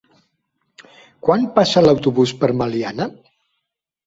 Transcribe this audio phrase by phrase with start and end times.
[1.27, 3.09] Quan passa l'autobús per Meliana?